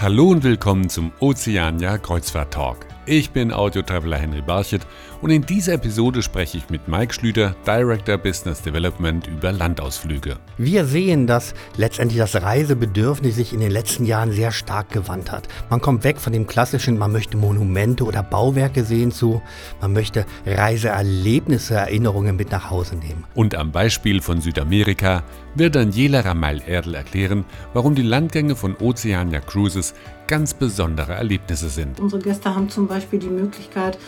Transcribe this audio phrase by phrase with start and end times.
[0.00, 2.87] Hallo und willkommen zum Ozeania Kreuzfahrt Talk.
[3.10, 4.82] Ich bin Audiotraveler Henry Barchet
[5.22, 10.36] und in dieser Episode spreche ich mit Mike Schlüter, Director Business Development, über Landausflüge.
[10.58, 15.48] Wir sehen, dass letztendlich das Reisebedürfnis sich in den letzten Jahren sehr stark gewandt hat.
[15.70, 19.40] Man kommt weg von dem klassischen, man möchte Monumente oder Bauwerke sehen zu,
[19.80, 23.24] man möchte Reiseerlebnisse, Erinnerungen mit nach Hause nehmen.
[23.34, 25.22] Und am Beispiel von Südamerika
[25.54, 29.94] wird Daniela Ramal Erdl erklären, warum die Landgänge von Oceania Cruises
[30.28, 31.98] ganz besondere Erlebnisse sind.
[31.98, 33.98] Unsere Gäste haben zum Beispiel die Möglichkeit,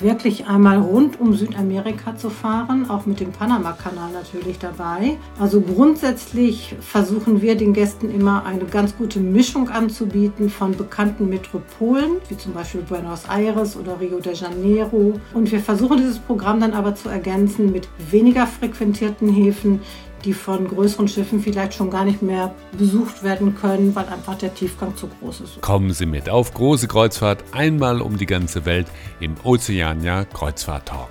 [0.00, 5.18] wirklich einmal rund um Südamerika zu fahren, auch mit dem Panama-Kanal natürlich dabei.
[5.38, 12.12] Also grundsätzlich versuchen wir den Gästen immer eine ganz gute Mischung anzubieten von bekannten Metropolen,
[12.28, 15.20] wie zum Beispiel Buenos Aires oder Rio de Janeiro.
[15.34, 19.80] Und wir versuchen dieses Programm dann aber zu ergänzen mit weniger frequentierten Häfen,
[20.24, 24.54] die von größeren Schiffen vielleicht schon gar nicht mehr besucht werden können, weil einfach der
[24.54, 25.60] Tiefgang zu groß ist.
[25.60, 28.86] Kommen Sie mit auf große Kreuzfahrt einmal um die ganze Welt
[29.20, 31.10] im Ozeania Kreuzfahrt Talk.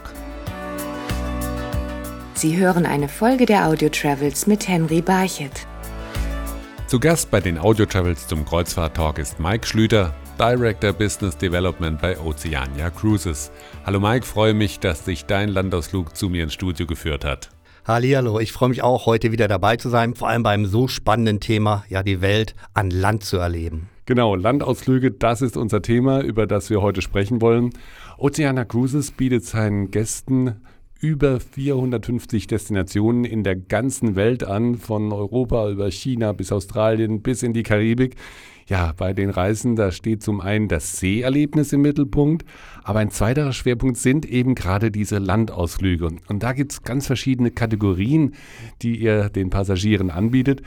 [2.33, 5.67] Sie hören eine Folge der Audio Travels mit Henry Barchet.
[6.87, 12.01] Zu Gast bei den Audio Travels zum Kreuzfahrt Talk ist Mike Schlüter, Director Business Development
[12.01, 13.51] bei Oceania Cruises.
[13.85, 17.49] Hallo Mike, freue mich, dass dich dein Landausflug zu mir ins Studio geführt hat.
[17.89, 21.39] Hallihallo, ich freue mich auch, heute wieder dabei zu sein, vor allem beim so spannenden
[21.39, 23.89] Thema, ja, die Welt an Land zu erleben.
[24.05, 27.71] Genau, Landausflüge, das ist unser Thema, über das wir heute sprechen wollen.
[28.19, 30.61] Oceana Cruises bietet seinen Gästen
[30.99, 37.41] über 450 Destinationen in der ganzen Welt an, von Europa über China bis Australien bis
[37.41, 38.15] in die Karibik.
[38.67, 42.45] Ja, bei den Reisen, da steht zum einen das Seeerlebnis im Mittelpunkt,
[42.83, 46.09] aber ein zweiterer Schwerpunkt sind eben gerade diese Landausflüge.
[46.27, 48.35] Und da gibt es ganz verschiedene Kategorien,
[48.81, 50.61] die ihr den Passagieren anbietet.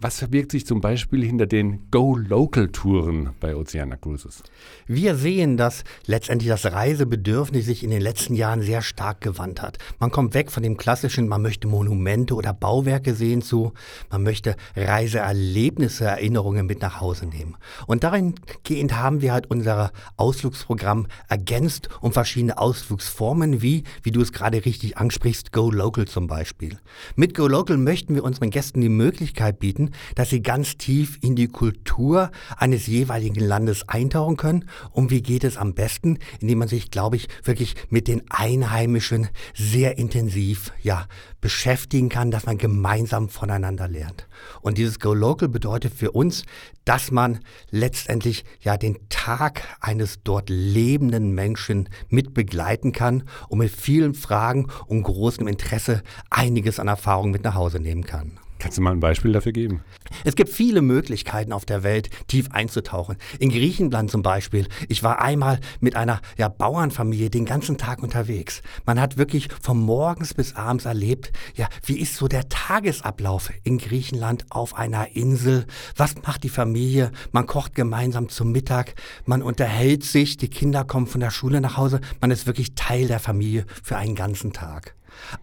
[0.00, 4.42] Was verbirgt sich zum Beispiel hinter den Go-Local-Touren bei Oceana Cruises?
[4.86, 9.78] Wir sehen, dass letztendlich das Reisebedürfnis sich in den letzten Jahren sehr stark gewandt hat.
[10.00, 13.74] Man kommt weg von dem klassischen, man möchte Monumente oder Bauwerke sehen zu,
[14.10, 17.56] man möchte Reiseerlebnisse, Erinnerungen mit nach Hause nehmen.
[17.86, 24.32] Und dahingehend haben wir halt unser Ausflugsprogramm ergänzt um verschiedene Ausflugsformen wie, wie du es
[24.32, 26.78] gerade richtig ansprichst, Go Local zum Beispiel.
[27.14, 29.81] Mit Go Local möchten wir unseren Gästen die Möglichkeit bieten,
[30.14, 34.64] dass sie ganz tief in die Kultur eines jeweiligen Landes eintauchen können.
[34.90, 36.18] Und wie geht es am besten?
[36.40, 41.06] Indem man sich, glaube ich, wirklich mit den Einheimischen sehr intensiv, ja,
[41.42, 44.28] beschäftigen kann, dass man gemeinsam voneinander lernt.
[44.62, 46.44] Und dieses Go Local bedeutet für uns,
[46.84, 53.70] dass man letztendlich ja den Tag eines dort lebenden Menschen mit begleiten kann und mit
[53.70, 58.38] vielen Fragen und großem Interesse einiges an Erfahrung mit nach Hause nehmen kann.
[58.62, 59.82] Kannst du mal ein Beispiel dafür geben?
[60.22, 63.16] Es gibt viele Möglichkeiten auf der Welt, tief einzutauchen.
[63.40, 64.68] In Griechenland zum Beispiel.
[64.88, 68.62] Ich war einmal mit einer ja, Bauernfamilie den ganzen Tag unterwegs.
[68.86, 73.78] Man hat wirklich von morgens bis abends erlebt, ja, wie ist so der Tagesablauf in
[73.78, 75.66] Griechenland auf einer Insel?
[75.96, 77.10] Was macht die Familie?
[77.32, 78.94] Man kocht gemeinsam zum Mittag,
[79.26, 83.08] man unterhält sich, die Kinder kommen von der Schule nach Hause, man ist wirklich Teil
[83.08, 84.94] der Familie für einen ganzen Tag.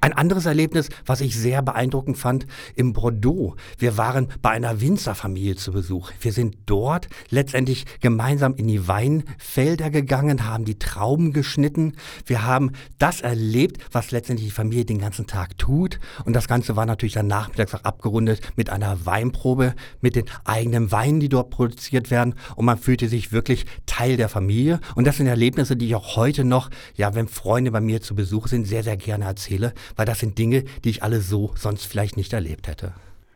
[0.02, 3.56] Ein anderes Erlebnis, was ich sehr beeindruckend fand, im Bordeaux.
[3.78, 6.12] Wir waren bei einer Winzerfamilie zu Besuch.
[6.22, 11.94] Wir sind dort letztendlich gemeinsam in die Weinfelder gegangen, haben die Trauben geschnitten.
[12.26, 16.00] Wir haben das erlebt, was letztendlich die Familie den ganzen Tag tut.
[16.26, 20.92] Und das Ganze war natürlich dann nachmittags auch abgerundet mit einer Weinprobe, mit den eigenen
[20.92, 22.36] Weinen, die dort produziert werden.
[22.56, 24.80] Und man fühlte sich wirklich Teil der Familie.
[24.96, 28.16] Und das sind Erlebnisse, die ich auch heute noch, ja, wenn Freunde bei mir zu
[28.16, 31.52] Besuch sind, sehr, sehr gerne erzähle erzähle, weil das sind Dinge, die ich alle so
[31.56, 32.94] sonst vielleicht nicht erlebt hätte.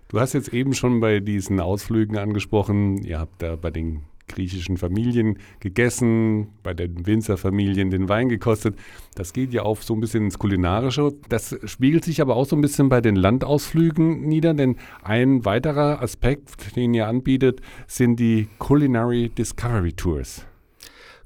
[0.10, 4.78] Du hast jetzt eben schon bei diesen Ausflügen angesprochen, ihr habt da bei den griechischen
[4.78, 8.76] Familien gegessen, bei den Winzerfamilien den Wein gekostet.
[9.16, 11.14] Das geht ja auch so ein bisschen ins Kulinarische.
[11.28, 16.02] Das spiegelt sich aber auch so ein bisschen bei den Landausflügen nieder, denn ein weiterer
[16.02, 20.46] Aspekt, den ihr anbietet, sind die Culinary Discovery Tours.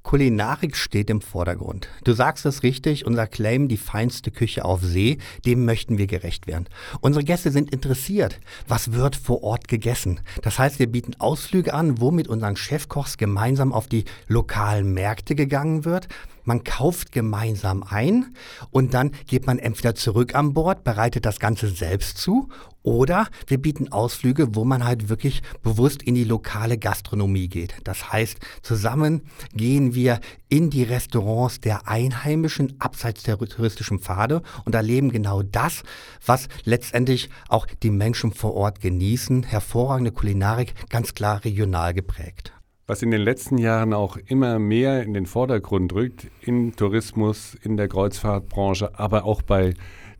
[0.07, 1.89] Kulinarik steht im Vordergrund.
[2.05, 6.47] Du sagst es richtig, unser Claim, die feinste Küche auf See, dem möchten wir gerecht
[6.47, 6.69] werden.
[7.01, 8.39] Unsere Gäste sind interessiert.
[8.69, 10.21] Was wird vor Ort gegessen?
[10.43, 15.35] Das heißt, wir bieten Ausflüge an, wo mit unseren Chefkochs gemeinsam auf die lokalen Märkte
[15.35, 16.07] gegangen wird.
[16.47, 18.33] Man kauft gemeinsam ein
[18.71, 22.47] und dann geht man entweder zurück an Bord, bereitet das Ganze selbst zu
[22.83, 27.75] oder wir bieten Ausflüge, wo man halt wirklich bewusst in die lokale Gastronomie geht.
[27.83, 29.23] Das heißt, zusammen
[29.53, 35.83] gehen wir in die Restaurants der Einheimischen abseits der touristischen Pfade und erleben genau das,
[36.25, 39.43] was letztendlich auch die Menschen vor Ort genießen.
[39.43, 42.53] Hervorragende Kulinarik, ganz klar regional geprägt.
[42.89, 47.75] Was in den letzten Jahren auch immer mehr in den Vordergrund rückt, im Tourismus, in
[47.75, 49.73] der Kreuzfahrtbranche, aber auch bei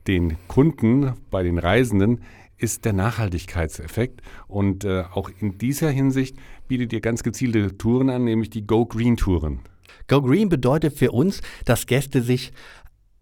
[0.05, 2.19] den Kunden, bei den Reisenden,
[2.57, 4.21] ist der Nachhaltigkeitseffekt.
[4.49, 6.35] Und äh, auch in dieser Hinsicht
[6.67, 9.61] bietet ihr ganz gezielte Touren an, nämlich die Go Green Touren.
[10.09, 12.51] Go Green bedeutet für uns, dass Gäste sich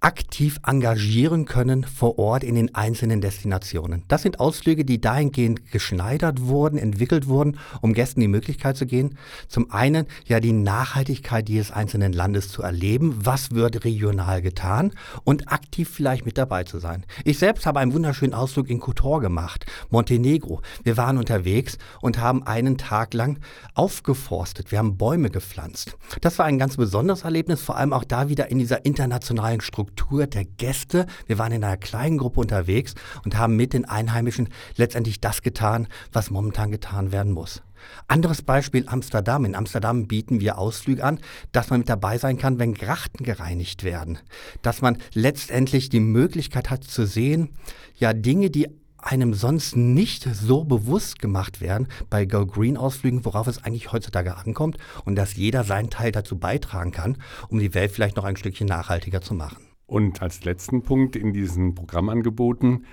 [0.05, 4.03] aktiv engagieren können vor Ort in den einzelnen Destinationen.
[4.07, 9.17] Das sind Ausflüge, die dahingehend geschneidert wurden, entwickelt wurden, um Gästen die Möglichkeit zu geben,
[9.47, 14.91] zum einen ja die Nachhaltigkeit dieses einzelnen Landes zu erleben, was wird regional getan
[15.23, 17.03] und aktiv vielleicht mit dabei zu sein.
[17.23, 20.61] Ich selbst habe einen wunderschönen Ausflug in Kotor gemacht, Montenegro.
[20.83, 23.39] Wir waren unterwegs und haben einen Tag lang
[23.73, 24.71] aufgeforstet.
[24.71, 25.97] Wir haben Bäume gepflanzt.
[26.21, 29.94] Das war ein ganz besonderes Erlebnis, vor allem auch da wieder in dieser internationalen Struktur
[29.95, 31.06] Struktur der Gäste.
[31.25, 35.88] Wir waren in einer kleinen Gruppe unterwegs und haben mit den Einheimischen letztendlich das getan,
[36.12, 37.62] was momentan getan werden muss.
[38.07, 39.45] Anderes Beispiel Amsterdam.
[39.45, 41.19] In Amsterdam bieten wir Ausflüge an,
[41.53, 44.19] dass man mit dabei sein kann, wenn Grachten gereinigt werden.
[44.62, 47.50] Dass man letztendlich die Möglichkeit hat zu sehen,
[47.98, 48.68] ja, Dinge, die
[48.98, 54.36] einem sonst nicht so bewusst gemacht werden bei Go Green Ausflügen, worauf es eigentlich heutzutage
[54.36, 57.18] ankommt und dass jeder seinen Teil dazu beitragen kann,
[57.48, 59.75] um die Welt vielleicht noch ein Stückchen nachhaltiger zu machen.
[59.87, 62.85] Und als letzten Punkt in diesen Programmangeboten,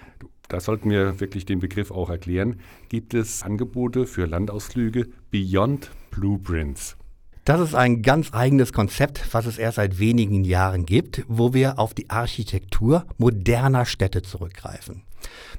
[0.48, 2.56] da sollten wir wirklich den Begriff auch erklären,
[2.88, 6.96] gibt es Angebote für Landausflüge Beyond Blueprints.
[7.44, 11.78] Das ist ein ganz eigenes Konzept, was es erst seit wenigen Jahren gibt, wo wir
[11.78, 15.02] auf die Architektur moderner Städte zurückgreifen.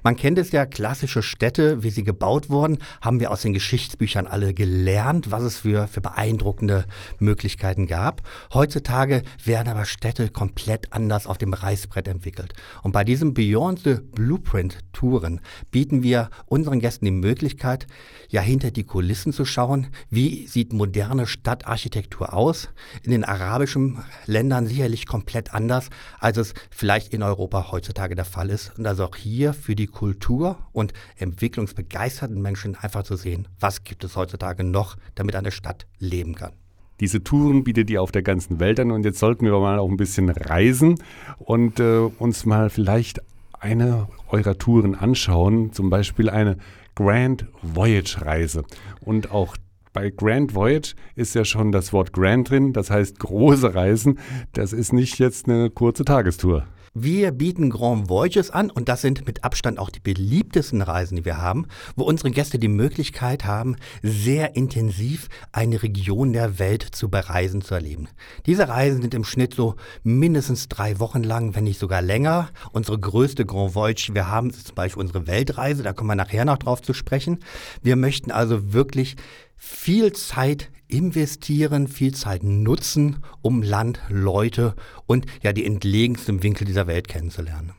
[0.04, 4.28] Man kennt es ja, klassische Städte, wie sie gebaut wurden, haben wir aus den Geschichtsbüchern
[4.28, 6.86] alle gelernt, was es für, für beeindruckende
[7.20, 8.22] Möglichkeiten gab.
[8.54, 12.54] Heutzutage werden aber Städte komplett anders auf dem Reißbrett entwickelt.
[12.82, 15.40] Und bei diesem Beyond the Blueprint Touren
[15.72, 17.88] bieten wir unseren Gästen die Möglichkeit,
[18.28, 22.70] ja hinter die Kulissen zu schauen, wie sieht moderne Stadtarchitektur aus.
[23.04, 25.90] In den arabischen Ländern sicherlich komplett anders,
[26.20, 28.78] als es vielleicht in Europa heutzutage der Fall ist.
[28.78, 29.16] Und also auch
[29.54, 35.36] für die Kultur und entwicklungsbegeisterten Menschen einfach zu sehen, was gibt es heutzutage noch, damit
[35.36, 36.54] eine Stadt leben kann.
[37.00, 39.90] Diese Touren bietet ihr auf der ganzen Welt an und jetzt sollten wir mal auch
[39.90, 41.00] ein bisschen reisen
[41.38, 43.22] und äh, uns mal vielleicht
[43.60, 46.58] eine eurer Touren anschauen, zum Beispiel eine
[46.96, 48.64] Grand Voyage Reise.
[49.02, 49.58] Und auch
[49.94, 54.20] bei Grand Voyage ist ja schon das Wort Grand drin, das heißt große Reisen.
[54.54, 56.66] Das ist nicht jetzt eine kurze Tagestour.
[56.96, 61.26] Wir bieten Grand Voyages an und das sind mit Abstand auch die beliebtesten Reisen, die
[61.26, 67.10] wir haben, wo unsere Gäste die Möglichkeit haben, sehr intensiv eine Region der Welt zu
[67.10, 68.10] bereisen, zu erleben.
[68.46, 69.74] Diese Reisen sind im Schnitt so
[70.04, 72.50] mindestens drei Wochen lang, wenn nicht sogar länger.
[72.74, 76.16] Unsere größte Grand Voyage, die wir haben, ist zum Beispiel unsere Weltreise, da kommen wir
[76.16, 77.40] nachher noch drauf zu sprechen.
[77.82, 79.16] Wir möchten also wirklich
[79.66, 84.76] viel Zeit investieren, viel Zeit nutzen, um Land, Leute
[85.06, 87.72] und ja die entlegensten Winkel dieser Welt kennenzulernen.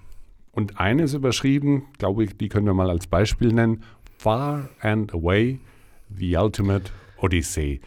[0.50, 3.82] Und eine ist überschrieben, glaube ich, die können wir mal als Beispiel nennen,
[4.16, 5.60] Far and Away,
[6.08, 7.82] The Ultimate Odyssey.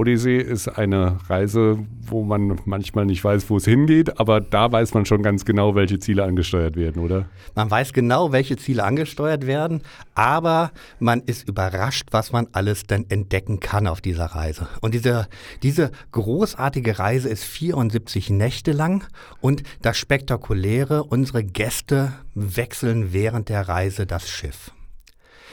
[0.00, 4.94] Odyssee ist eine Reise, wo man manchmal nicht weiß, wo es hingeht, aber da weiß
[4.94, 7.26] man schon ganz genau, welche Ziele angesteuert werden, oder?
[7.54, 9.82] Man weiß genau, welche Ziele angesteuert werden,
[10.14, 14.68] aber man ist überrascht, was man alles denn entdecken kann auf dieser Reise.
[14.80, 15.28] Und diese,
[15.62, 19.06] diese großartige Reise ist 74 Nächte lang
[19.42, 24.72] und das Spektakuläre, unsere Gäste wechseln während der Reise das Schiff.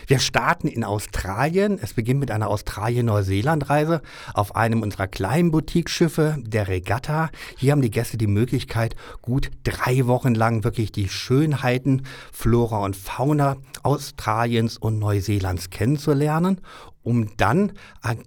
[0.10, 1.78] Wir starten in Australien.
[1.82, 4.02] Es beginnt mit einer Australien-Neuseeland-Reise
[4.34, 7.30] auf einem unserer kleinen Boutique-Schiffe, der Regatta.
[7.58, 12.96] Hier haben die Gäste die Möglichkeit, gut drei Wochen lang wirklich die Schönheiten, Flora und
[12.96, 16.62] Fauna Australiens und Neuseelands kennenzulernen,
[17.04, 17.74] um dann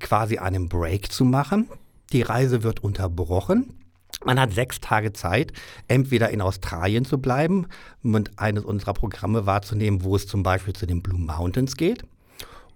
[0.00, 1.70] quasi einen Break zu machen.
[2.12, 3.79] Die Reise wird unterbrochen
[4.24, 5.52] man hat sechs Tage Zeit,
[5.88, 7.66] entweder in Australien zu bleiben
[8.02, 12.04] und eines unserer Programme wahrzunehmen, wo es zum Beispiel zu den Blue Mountains geht.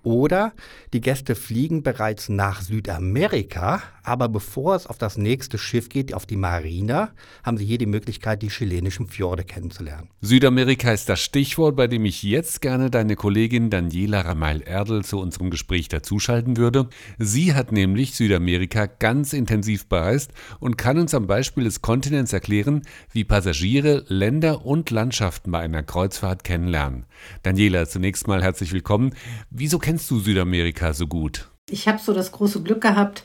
[0.04, 0.52] Oder
[0.92, 6.26] die Gäste fliegen bereits nach Südamerika, aber bevor es auf das nächste Schiff geht, auf
[6.26, 7.10] die Marina,
[7.42, 10.10] haben Sie hier die Möglichkeit, die chilenischen Fjorde kennenzulernen.
[10.20, 15.50] Südamerika ist das Stichwort, bei dem ich jetzt gerne deine Kollegin Daniela Ramail-Erdl zu unserem
[15.50, 16.90] Gespräch dazuschalten würde.
[17.18, 22.82] Sie hat nämlich Südamerika ganz intensiv bereist und kann uns am Beispiel des Kontinents erklären,
[23.12, 27.06] wie Passagiere Länder und Landschaften bei einer Kreuzfahrt kennenlernen.
[27.42, 29.14] Daniela, zunächst mal herzlich willkommen.
[29.48, 31.48] Wieso kennst du Südamerika so gut?
[31.68, 33.22] Ich habe so das große Glück gehabt,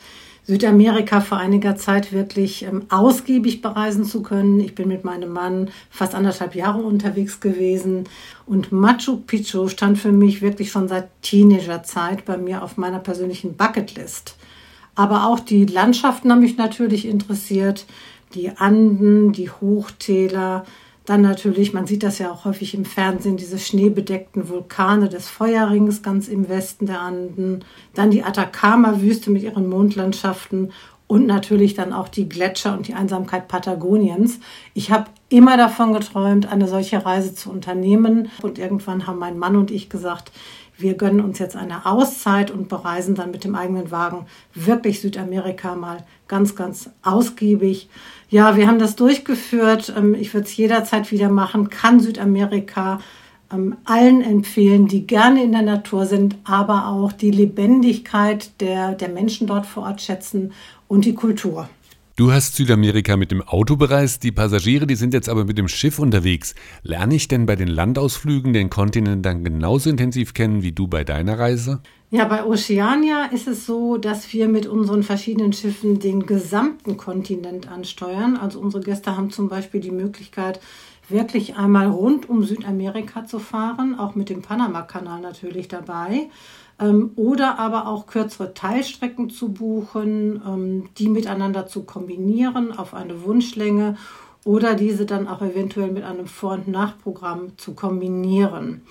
[0.50, 4.60] Südamerika vor einiger Zeit wirklich ähm, ausgiebig bereisen zu können.
[4.60, 8.06] Ich bin mit meinem Mann fast anderthalb Jahre unterwegs gewesen
[8.48, 13.58] und Machu Picchu stand für mich wirklich schon seit Teenagerzeit bei mir auf meiner persönlichen
[13.58, 14.38] Bucketlist.
[14.96, 17.86] Aber auch die Landschaften haben mich natürlich interessiert.
[18.34, 20.66] Die Anden, die Hochtäler,
[21.10, 26.04] dann natürlich, man sieht das ja auch häufig im Fernsehen, diese schneebedeckten Vulkane des Feuerrings
[26.04, 27.66] ganz im Westen der Anden.
[27.96, 30.72] Dann die Atacama-Wüste mit ihren Mondlandschaften
[31.08, 34.40] und natürlich dann auch die Gletscher und die Einsamkeit Patagoniens.
[34.76, 38.30] Ich habe immer davon geträumt, eine solche Reise zu unternehmen.
[38.44, 40.32] Und irgendwann haben mein Mann und ich gesagt,
[40.80, 45.76] wir gönnen uns jetzt eine Auszeit und bereisen dann mit dem eigenen Wagen wirklich Südamerika
[45.76, 47.90] mal ganz, ganz ausgiebig.
[48.30, 49.94] Ja, wir haben das durchgeführt.
[49.96, 51.70] Ähm, ich würde es jederzeit wieder machen.
[51.70, 53.00] Kann Südamerika
[53.52, 59.10] ähm, allen empfehlen, die gerne in der Natur sind, aber auch die Lebendigkeit der, der
[59.10, 60.54] Menschen dort vor Ort schätzen
[60.88, 61.70] und die Kultur.
[62.20, 65.70] Du hast Südamerika mit dem Auto bereist, die Passagiere, die sind jetzt aber mit dem
[65.70, 66.54] Schiff unterwegs.
[66.84, 71.06] Lerne ich denn bei den Landausflügen den Kontinent dann genauso intensiv kennen wie du bei
[71.06, 71.80] deiner Reise?
[72.12, 77.72] Ja, bei Oceania ist es so, dass wir mit unseren verschiedenen Schiffen den gesamten Kontinent
[77.72, 78.36] ansteuern.
[78.36, 80.60] Also unsere Gäste haben zum Beispiel die Möglichkeit,
[81.10, 86.30] wirklich einmal rund um Südamerika zu fahren, auch mit dem Panamakanal natürlich dabei.
[86.80, 93.24] Ähm, oder aber auch kürzere Teilstrecken zu buchen, ähm, die miteinander zu kombinieren auf eine
[93.24, 93.98] Wunschlänge
[94.46, 98.82] oder diese dann auch eventuell mit einem Vor- und Nachprogramm zu kombinieren.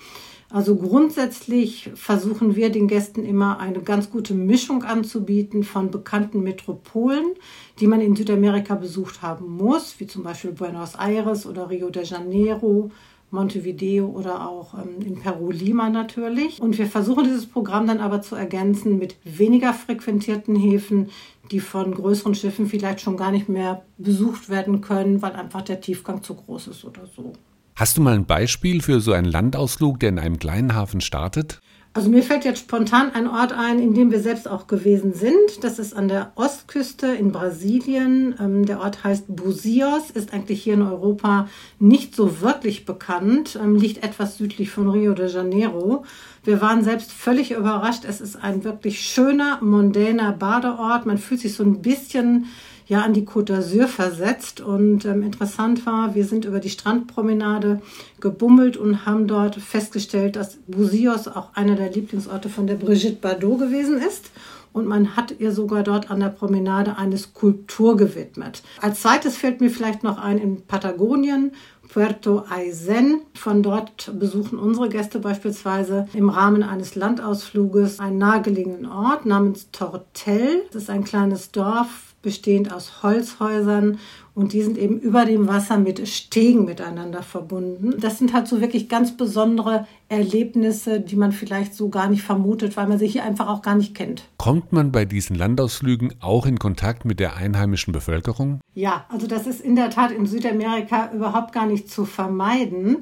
[0.51, 7.35] Also grundsätzlich versuchen wir den Gästen immer eine ganz gute Mischung anzubieten von bekannten Metropolen,
[7.79, 12.03] die man in Südamerika besucht haben muss, wie zum Beispiel Buenos Aires oder Rio de
[12.03, 12.89] Janeiro,
[13.29, 16.59] Montevideo oder auch ähm, in Peru Lima natürlich.
[16.59, 21.09] Und wir versuchen dieses Programm dann aber zu ergänzen mit weniger frequentierten Häfen,
[21.51, 25.79] die von größeren Schiffen vielleicht schon gar nicht mehr besucht werden können, weil einfach der
[25.79, 27.33] Tiefgang zu groß ist oder so.
[27.79, 31.61] Hast du mal ein Beispiel für so einen Landausflug, der in einem kleinen Hafen startet?
[31.93, 35.63] Also mir fällt jetzt spontan ein Ort ein, in dem wir selbst auch gewesen sind.
[35.63, 38.35] Das ist an der Ostküste in Brasilien.
[38.37, 41.47] Ähm, der Ort heißt Buzios, ist eigentlich hier in Europa
[41.79, 46.03] nicht so wirklich bekannt, ähm, liegt etwas südlich von Rio de Janeiro.
[46.43, 48.03] Wir waren selbst völlig überrascht.
[48.05, 51.05] Es ist ein wirklich schöner, mondäner Badeort.
[51.05, 52.47] Man fühlt sich so ein bisschen
[52.89, 54.59] ja an die Côte d'Azur versetzt.
[54.59, 57.81] Und ähm, interessant war, wir sind über die Strandpromenade
[58.19, 63.59] gebummelt und haben dort festgestellt, dass Busios auch einer der Lieblingsorte von der Brigitte Bardot
[63.59, 64.31] gewesen ist.
[64.71, 68.61] Und man hat ihr sogar dort an der Promenade eine Skulptur gewidmet.
[68.81, 71.51] Als zweites fällt mir vielleicht noch ein in Patagonien,
[71.91, 73.21] Puerto Aysén.
[73.33, 80.61] Von dort besuchen unsere Gäste beispielsweise im Rahmen eines Landausfluges einen nahegelegenen Ort namens Tortel.
[80.71, 83.99] Das ist ein kleines Dorf bestehend aus Holzhäusern
[84.39, 87.95] und die sind eben über dem Wasser mit Stegen miteinander verbunden.
[87.99, 92.77] Das sind halt so wirklich ganz besondere Erlebnisse, die man vielleicht so gar nicht vermutet,
[92.77, 94.23] weil man sich hier einfach auch gar nicht kennt.
[94.37, 98.61] Kommt man bei diesen Landausflügen auch in Kontakt mit der einheimischen Bevölkerung?
[98.73, 102.99] Ja, also das ist in der Tat in Südamerika überhaupt gar nicht zu vermeiden.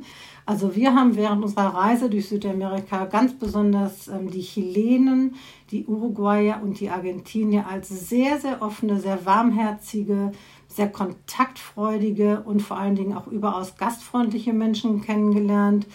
[0.47, 5.35] Also wir haben während unserer Reise durch Südamerika ganz besonders ähm, die Chilenen,
[5.71, 10.31] die Uruguayer und die Argentinier als sehr, sehr offene, sehr warmherzige,
[10.67, 15.87] sehr kontaktfreudige und vor allen Dingen auch überaus gastfreundliche Menschen kennengelernt.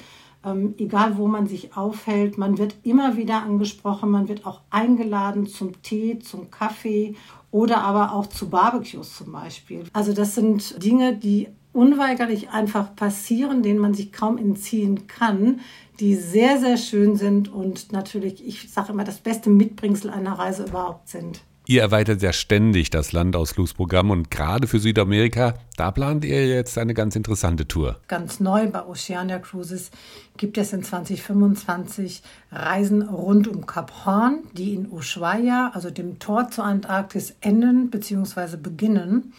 [0.45, 5.47] Ähm, egal wo man sich aufhält, man wird immer wieder angesprochen, man wird auch eingeladen
[5.47, 7.14] zum Tee, zum Kaffee
[7.52, 9.85] oder aber auch zu Barbecues zum Beispiel.
[9.93, 15.61] Also das sind Dinge, die unweigerlich einfach passieren, denen man sich kaum entziehen kann,
[16.00, 20.64] die sehr, sehr schön sind und natürlich, ich sage immer, das beste Mitbringsel einer Reise
[20.64, 21.43] überhaupt sind.
[21.64, 26.92] Ihr erweitert ja ständig das Landausflugsprogramm und gerade für Südamerika, da plant ihr jetzt eine
[26.92, 28.00] ganz interessante Tour.
[28.09, 29.92] Ganz neu bei Oceania Cruises
[30.37, 36.50] gibt es in 2025 Reisen rund um Kap Horn, die in Ushuaia, also dem Tor
[36.50, 38.57] zur Antarktis, enden bzw.
[38.57, 39.33] beginnen.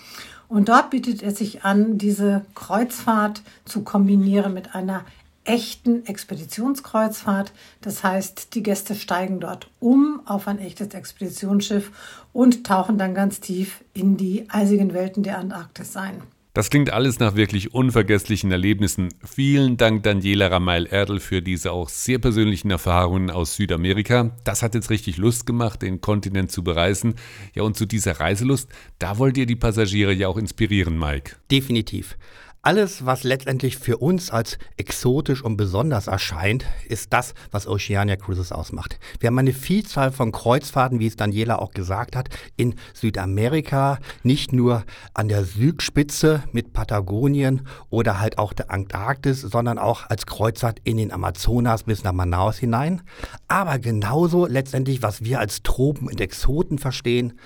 [0.47, 5.03] Und dort bietet es sich an, diese Kreuzfahrt zu kombinieren mit einer
[5.45, 7.51] echten Expeditionskreuzfahrt.
[7.81, 11.91] Das heißt, die Gäste steigen dort um auf ein echtes Expeditionsschiff
[12.31, 16.21] und tauchen dann ganz tief in die eisigen Welten der Antarktis ein.
[16.55, 19.09] Das klingt alles nach wirklich unvergesslichen Erlebnissen.
[19.23, 24.37] Vielen Dank Daniela Ramail-Erdl für diese auch sehr persönlichen Erfahrungen aus Südamerika.
[24.43, 27.15] Das hat jetzt richtig Lust gemacht, den Kontinent zu bereisen.
[27.55, 28.69] Ja, und zu dieser Reiselust,
[28.99, 31.37] da wollt ihr die Passagiere ja auch inspirieren, Mike.
[31.49, 32.17] Definitiv.
[32.65, 38.53] Alles, was letztendlich für uns als exotisch und besonders erscheint, ist das, was Oceania Cruises
[38.53, 39.01] ausmacht.
[39.19, 44.53] Wir haben eine Vielzahl von Kreuzfahrten, wie es Daniela auch gesagt hat, in Südamerika, nicht
[44.53, 50.79] nur an der Südspitze mit Patagonien oder halt auch der Antarktis, sondern auch als Kreuzfahrt
[50.85, 53.01] in den Amazonas bis nach Manaus hinein.
[53.49, 57.37] Aber genauso letztendlich, was wir als Tropen und Exoten verstehen,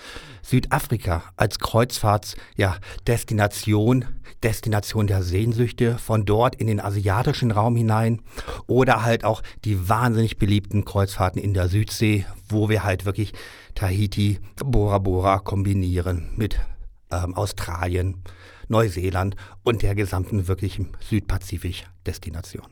[0.43, 4.07] Südafrika als Kreuzfahrtsdestination, ja,
[4.43, 8.21] Destination der Sehnsüchte, von dort in den asiatischen Raum hinein
[8.67, 13.33] oder halt auch die wahnsinnig beliebten Kreuzfahrten in der Südsee, wo wir halt wirklich
[13.75, 16.59] Tahiti, Bora Bora kombinieren mit
[17.11, 18.23] ähm, Australien,
[18.67, 22.67] Neuseeland und der gesamten wirklich Südpazifik-Destination.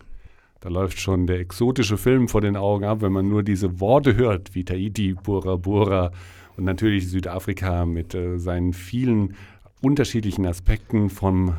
[0.59, 4.15] Da läuft schon der exotische Film vor den Augen ab, wenn man nur diese Worte
[4.15, 6.11] hört, wie Tahiti, Bora Bora
[6.57, 9.35] und natürlich Südafrika mit äh, seinen vielen
[9.85, 11.53] unterschiedlichen Aspekten vom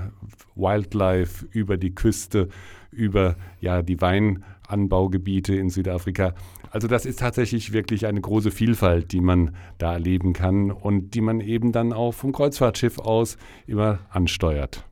[0.57, 2.49] Wildlife über die Küste,
[2.91, 6.35] über ja, die Weinanbaugebiete in Südafrika.
[6.73, 11.21] Also das ist tatsächlich wirklich eine große Vielfalt, die man da erleben kann und die
[11.21, 13.37] man eben dann auch vom Kreuzfahrtschiff aus
[13.69, 14.85] immer ansteuert.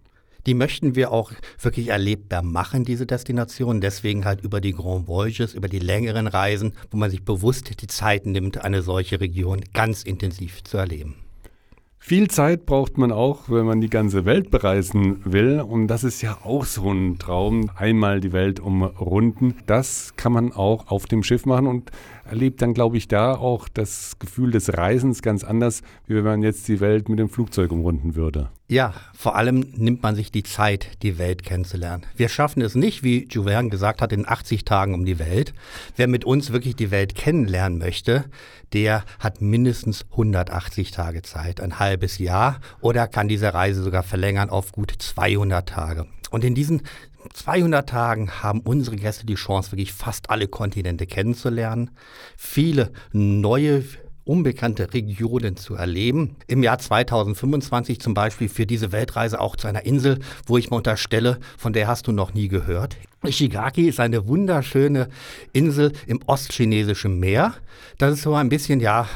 [0.47, 3.81] Die möchten wir auch wirklich erlebbar machen, diese Destination.
[3.81, 7.87] Deswegen halt über die Grand Voyages, über die längeren Reisen, wo man sich bewusst die
[7.89, 11.17] Zeit nimmt, eine solche Region ganz intensiv zu erleben.
[12.07, 15.63] Viel Zeit braucht man auch, wenn man die ganze Welt bereisen will.
[15.63, 19.55] Und das ist ja auch so ein Traum, einmal die Welt umrunden.
[19.65, 21.91] Das kann man auch auf dem Schiff machen und
[22.25, 26.43] erlebt dann, glaube ich, da auch das Gefühl des Reisens ganz anders, wie wenn man
[26.43, 28.51] jetzt die Welt mit dem Flugzeug umrunden würde.
[28.67, 32.05] Ja, vor allem nimmt man sich die Zeit, die Welt kennenzulernen.
[32.17, 35.53] Wir schaffen es nicht, wie Jouverne gesagt hat, in 80 Tagen um die Welt.
[35.97, 38.25] Wer mit uns wirklich die Welt kennenlernen möchte,
[38.73, 44.49] der hat mindestens 180 Tage Zeit, ein halbes Jahr, oder kann diese Reise sogar verlängern
[44.49, 46.07] auf gut 200 Tage.
[46.31, 46.83] Und in diesen
[47.33, 51.91] 200 Tagen haben unsere Gäste die Chance, wirklich fast alle Kontinente kennenzulernen,
[52.37, 53.85] viele neue
[54.25, 56.37] unbekannte Regionen zu erleben.
[56.47, 60.79] Im Jahr 2025 zum Beispiel für diese Weltreise auch zu einer Insel, wo ich mal
[60.79, 62.97] unterstelle, von der hast du noch nie gehört.
[63.23, 65.09] Ishigaki ist eine wunderschöne
[65.53, 67.55] Insel im ostchinesischen Meer.
[67.99, 69.09] Das ist so ein bisschen, ja,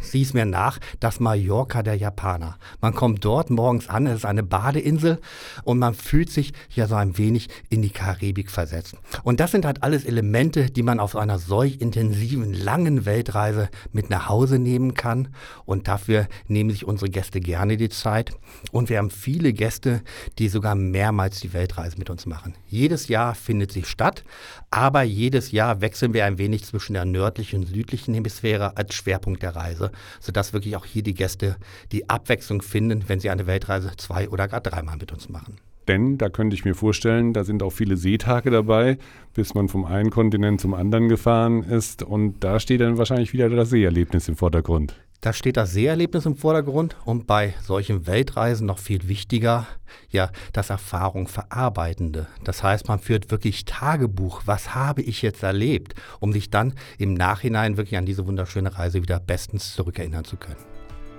[0.00, 2.56] sieh es mir nach, das Mallorca der Japaner.
[2.80, 5.18] Man kommt dort morgens an, es ist eine Badeinsel
[5.64, 8.96] und man fühlt sich ja so ein wenig in die Karibik versetzt.
[9.22, 14.10] Und das sind halt alles Elemente, die man auf einer solch intensiven, langen Weltreise mit
[14.10, 15.28] nach Hause nehmen kann.
[15.64, 18.32] Und dafür nehmen sich unsere Gäste gerne die Zeit.
[18.72, 20.02] Und wir haben viele Gäste,
[20.38, 22.54] die sogar mehrmals die Weltreise mit uns machen.
[22.68, 24.24] Jedes Jahr findet sie statt,
[24.70, 29.42] aber jedes Jahr wechseln wir ein wenig zwischen der nördlichen und südlichen Hemisphäre als Schwerpunkt
[29.42, 29.79] der Reise
[30.20, 31.56] sodass wirklich auch hier die Gäste
[31.92, 35.56] die Abwechslung finden, wenn sie eine Weltreise zwei oder gar dreimal mit uns machen.
[35.88, 38.98] Denn da könnte ich mir vorstellen, da sind auch viele Seetage dabei,
[39.34, 42.02] bis man vom einen Kontinent zum anderen gefahren ist.
[42.02, 44.94] Und da steht dann wahrscheinlich wieder das Seeerlebnis im Vordergrund.
[45.22, 49.66] Da steht das Seherlebnis im Vordergrund und bei solchen Weltreisen noch viel wichtiger,
[50.10, 52.26] ja, das Erfahrung verarbeitende.
[52.42, 57.12] Das heißt, man führt wirklich Tagebuch, was habe ich jetzt erlebt, um sich dann im
[57.12, 60.56] Nachhinein wirklich an diese wunderschöne Reise wieder bestens zurückerinnern zu können.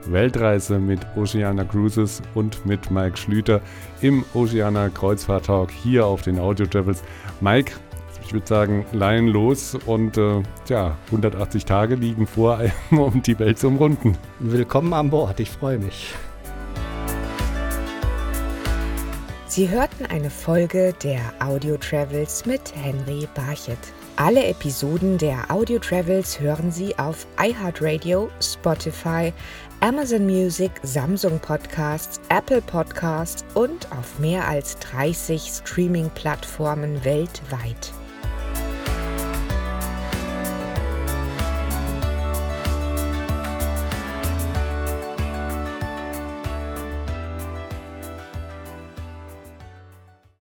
[0.07, 3.61] Weltreise mit Oceana Cruises und mit Mike Schlüter
[4.01, 7.03] im Oceana Kreuzfahrt Talk hier auf den Audio Travels.
[7.39, 7.73] Mike,
[8.31, 13.37] ich würde sagen, Laien los und äh, tja, 180 Tage liegen vor einem, um die
[13.37, 14.17] Welt zu umrunden.
[14.39, 16.13] Willkommen an Bord, ich freue mich.
[19.47, 23.77] Sie hörten eine Folge der Audio Travels mit Henry Barchet.
[24.15, 29.33] Alle Episoden der Audio Travels hören Sie auf iHeartRadio, Spotify,
[29.81, 37.91] Amazon Music, Samsung Podcasts, Apple Podcasts und auf mehr als 30 Streaming-Plattformen weltweit.